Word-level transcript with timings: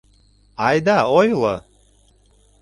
Айда 0.67 0.97
ойло. 1.19 1.55